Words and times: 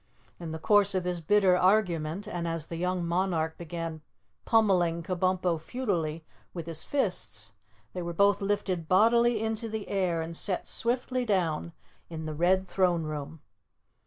In 0.39 0.49
the 0.49 0.57
course 0.57 0.95
of 0.95 1.03
this 1.03 1.19
bitter 1.19 1.55
argument 1.55 2.27
and 2.27 2.47
as 2.47 2.65
the 2.65 2.75
young 2.75 3.05
monarch 3.05 3.55
began 3.55 4.01
pummeling 4.45 5.03
Kabumpo 5.03 5.59
futilely 5.61 6.25
with 6.55 6.65
his 6.65 6.83
fists, 6.83 7.53
they 7.93 8.01
were 8.01 8.11
both 8.11 8.41
lifted 8.41 8.87
bodily 8.87 9.39
into 9.43 9.69
the 9.69 9.87
air 9.89 10.19
and 10.23 10.35
set 10.35 10.67
swiftly 10.67 11.23
down 11.23 11.73
in 12.09 12.25
the 12.25 12.33
Red 12.33 12.67
Throne 12.67 13.03
Room. 13.03 13.41